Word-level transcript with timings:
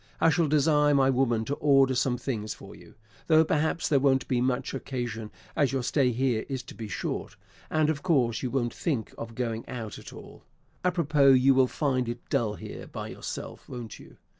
I 0.19 0.31
shall 0.31 0.47
desire 0.47 0.95
my 0.95 1.11
woman 1.11 1.45
to 1.45 1.53
order 1.57 1.93
some 1.93 2.17
things 2.17 2.55
for 2.55 2.73
you; 2.75 2.95
though 3.27 3.45
perhaps 3.45 3.87
there 3.87 3.99
won't 3.99 4.27
be 4.27 4.41
much 4.41 4.73
occasion, 4.73 5.29
as 5.55 5.71
your 5.71 5.83
stay 5.83 6.09
here 6.11 6.43
is 6.49 6.63
to 6.63 6.73
be 6.73 6.87
short; 6.87 7.35
and 7.69 7.87
of 7.87 8.01
course 8.01 8.41
you 8.41 8.49
won't 8.49 8.73
think 8.73 9.13
of 9.15 9.35
going 9.35 9.63
out 9.69 9.99
at 9.99 10.11
all. 10.11 10.43
Apropos, 10.83 11.33
you 11.33 11.53
will 11.53 11.67
find 11.67 12.09
it 12.09 12.27
dull 12.31 12.55
here 12.55 12.87
by 12.87 13.09
yourself, 13.09 13.69
won't 13.69 13.99
you? 13.99 14.17